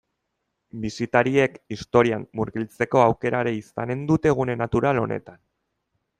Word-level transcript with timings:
Bisitariek 0.85 1.59
historian 1.75 2.25
murgiltzeko 2.41 3.03
aukera 3.03 3.43
ere 3.47 3.55
izanen 3.61 4.03
dute 4.13 4.35
gune 4.41 4.59
natural 4.65 5.05
honetan. 5.05 5.41